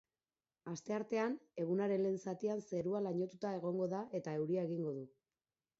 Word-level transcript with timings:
Asteartean, 0.71 1.35
egunaren 1.65 2.03
lehen 2.07 2.17
zatian 2.31 2.65
zerua 2.71 3.05
lainotuta 3.09 3.53
egongo 3.61 3.91
da 3.95 4.05
eta 4.23 4.39
euria 4.43 4.67
egingo 4.71 4.99
du. 5.01 5.07